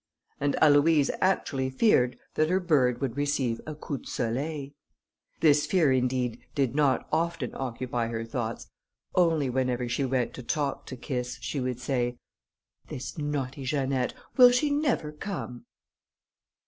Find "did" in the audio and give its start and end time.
6.55-6.73